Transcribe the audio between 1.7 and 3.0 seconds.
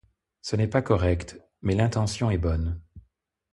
l'intention est bonne.